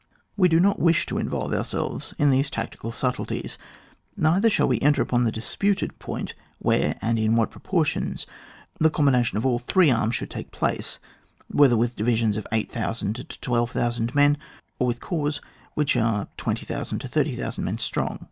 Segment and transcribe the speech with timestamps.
[0.35, 3.55] We do not wish to involve ourselves in these tactical subtilties,
[4.17, 8.25] neither shall we enter upon the disputed point, where and in what proportions
[8.79, 10.97] the combination of all three arms should take place,
[11.49, 14.39] whether with divisions of 8,000 to 12,000 men,
[14.79, 15.39] or with corps
[15.75, 18.19] which are 20,000 to 80,000 men strong.